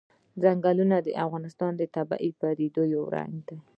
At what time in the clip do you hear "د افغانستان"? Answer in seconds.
1.01-1.71